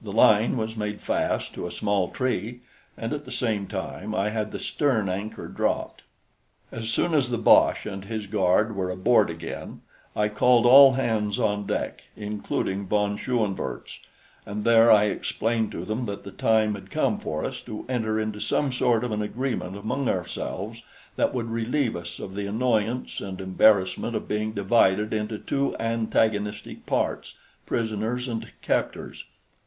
[0.00, 2.60] The line was made fast to a small tree,
[2.96, 6.02] and at the same time I had the stern anchor dropped.
[6.72, 9.82] As soon as the boche and his guard were aboard again,
[10.16, 13.98] I called all hands on deck, including von Schoenvorts,
[14.46, 18.18] and there I explained to them that the time had come for us to enter
[18.20, 20.82] into some sort of an agreement among ourselves
[21.16, 26.86] that would relieve us of the annoyance and embarrassment of being divided into two antagonistic
[26.86, 27.34] parts
[27.66, 29.26] prisoners and captors.